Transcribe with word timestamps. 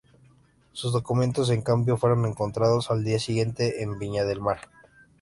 Sus 0.71 0.93
documentos, 0.93 1.51
en 1.51 1.61
cambio, 1.61 1.95
fueron 1.95 2.25
encontrados 2.25 2.89
al 2.89 3.03
día 3.03 3.19
siguiente 3.19 3.83
en 3.83 3.99
Viña 3.99 4.23
del 4.25 4.41
Mar. 4.41 4.57